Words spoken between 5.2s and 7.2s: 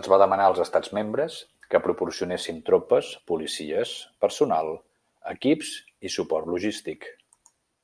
equips i suport logístic.